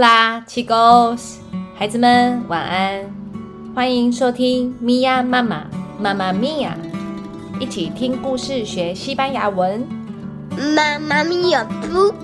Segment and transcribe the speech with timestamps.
[0.00, 1.38] Hola, chicos，
[1.74, 3.04] 孩子们晚安，
[3.74, 5.64] 欢迎收听咪呀妈妈
[5.98, 6.78] 妈妈咪呀，
[7.58, 9.84] 一起听故事学西班牙文。
[10.76, 12.14] 妈妈咪呀不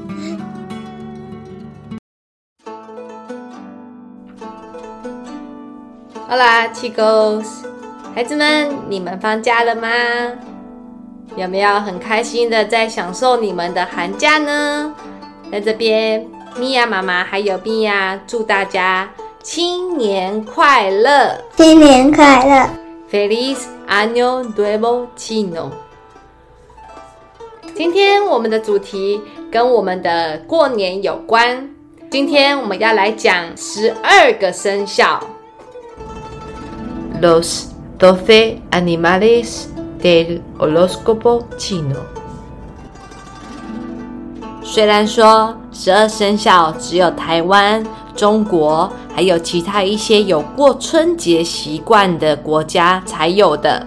[6.30, 7.64] ，Hola, chicos，
[8.14, 9.88] 孩子们，你们放假了吗？
[11.34, 14.94] 有没有很开心的在享受你们的寒假呢？
[15.50, 16.24] 在这边。
[16.56, 19.10] 米娅妈妈还有米娅，祝大家
[19.42, 21.36] 新年快乐！
[21.56, 22.70] 新年快乐
[23.10, 23.58] ！Feliz
[23.88, 25.70] Año Nuevo Chino！
[27.74, 31.68] 今天我们的主题跟我们的过年有关。
[32.08, 35.20] 今天我们要来讲十二个生肖
[37.20, 37.64] ：Los
[37.98, 39.64] doce animales
[40.00, 42.13] del horóscopo chino。
[44.66, 47.84] 虽然说十二生肖只有台湾、
[48.16, 53.86] 中国，还有其他一些有过春节习惯的国家才有的，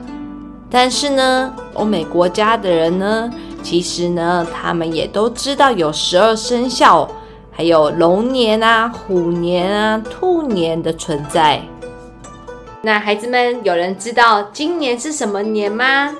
[0.69, 3.29] 但是呢，欧美国家的人呢，
[3.63, 7.09] 其实呢，他们也都知道有十二生肖，
[7.51, 11.59] 还有龙年啊、虎年啊、兔年的存在。
[12.83, 16.13] 那孩子们，有人知道今年是什么年吗？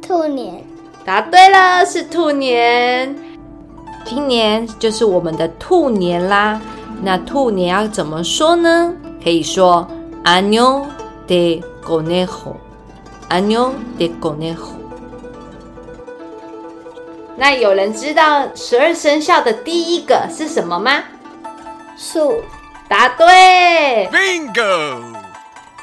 [0.00, 0.71] 兔年。
[1.04, 3.16] 答对了，是兔年。
[4.04, 6.60] 今年就是我们的兔年啦。
[7.02, 8.92] 那兔年要怎么说呢？
[9.22, 9.86] 可以说
[10.24, 10.84] Año
[11.26, 14.74] de Conejo，Año de Conejo。
[17.36, 21.02] 那有人知道十二生肖的第一个是什么吗？
[21.96, 22.40] 鼠。
[22.88, 25.02] 答对，Bingo。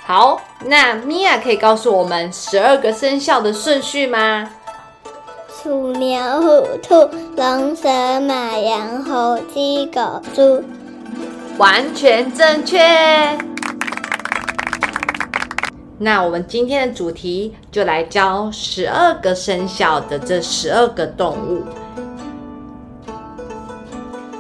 [0.06, 4.48] 好，那米娅可以告诉我们十二个生肖的顺序吗？
[5.62, 6.96] 鼠、牛、虎、兔、
[7.36, 7.90] 龙、蛇、
[8.22, 10.64] 马、羊、猴、鸡、狗、猪，
[11.58, 12.80] 完全正确。
[15.98, 21.62] 那我们今天的主题就来教十二个生肖的这十二个动物。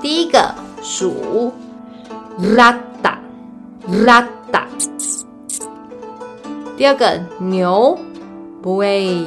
[0.02, 1.52] 第一个鼠，
[2.56, 3.20] 拉达
[4.06, 4.66] 拉达。
[6.78, 8.00] 第二个牛
[8.64, 9.26] ，，boy。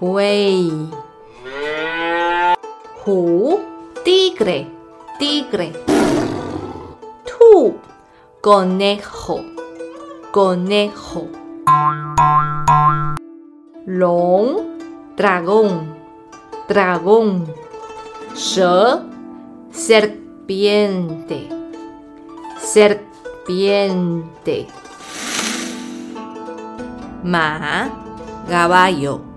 [0.00, 0.88] Buey.
[3.04, 3.60] Hu,
[4.02, 4.66] tigre,
[5.18, 5.72] tigre.
[7.28, 7.76] Tu,
[8.40, 9.44] conejo,
[10.32, 11.28] conejo.
[13.84, 14.78] Long,
[15.16, 15.94] dragón,
[16.66, 17.52] dragón.
[18.34, 18.62] She,
[19.70, 21.48] serpiente,
[22.58, 24.66] serpiente.
[27.22, 27.90] Ma,
[28.48, 29.29] caballo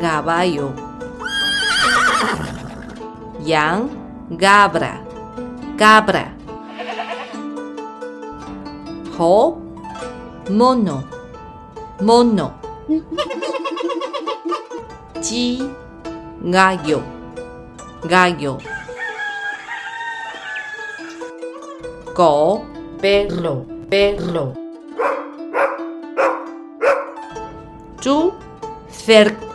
[0.00, 0.72] caballo.
[3.40, 3.90] Yang,
[4.38, 5.02] cabra,
[5.76, 6.32] cabra.
[9.18, 9.60] Ho,
[10.50, 11.04] mono,
[12.00, 12.54] mono.
[15.20, 15.62] Chi,
[16.40, 17.02] gallo,
[18.04, 18.58] gallo.
[22.14, 22.64] Go,
[23.00, 24.52] perro, perro.
[28.00, 28.32] Chu,
[28.90, 29.53] cerco.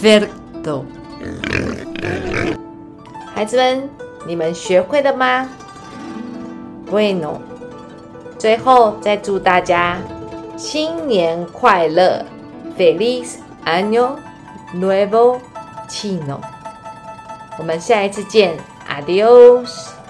[0.00, 0.84] Ferto，
[3.34, 3.88] 孩子们，
[4.26, 5.48] 你们学会了吗
[6.90, 7.36] ？Bueno，
[8.38, 9.98] 最后再祝大家
[10.56, 12.24] 新年快乐
[12.76, 14.16] ，Feliz Año
[14.74, 15.38] Nuevo
[15.88, 16.40] Chino。
[17.58, 18.56] 我们下一次见
[18.88, 20.01] ，Adios。